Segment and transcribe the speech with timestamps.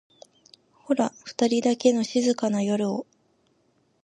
[0.73, 3.05] ホラふたりだけの静かな夜を